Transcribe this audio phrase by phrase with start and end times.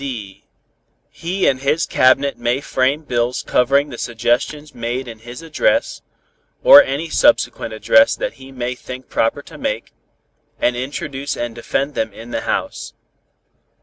[0.01, 0.43] (d)
[1.11, 6.01] He and his Cabinet may frame bills covering the suggestions made in his address,
[6.63, 9.93] or any subsequent address that he may think proper to make,
[10.59, 12.93] and introduce and defend them in the House.